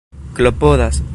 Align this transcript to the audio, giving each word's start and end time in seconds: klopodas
klopodas 0.33 1.01